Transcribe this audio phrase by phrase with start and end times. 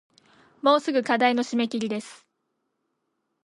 [0.63, 2.25] もうすぐ課題の締切です